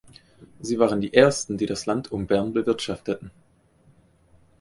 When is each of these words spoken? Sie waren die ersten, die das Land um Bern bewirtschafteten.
Sie 0.59 0.79
waren 0.79 0.99
die 0.99 1.13
ersten, 1.13 1.59
die 1.59 1.67
das 1.67 1.85
Land 1.85 2.11
um 2.11 2.25
Bern 2.25 2.53
bewirtschafteten. 2.53 3.29